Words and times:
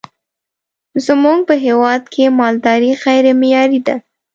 زمونږ 1.05 1.39
په 1.47 1.55
هیواد 1.65 2.01
کی 2.13 2.23
مالداری 2.39 2.91
غیری 3.03 3.33
معیاری 3.41 3.79
ده 3.87 3.95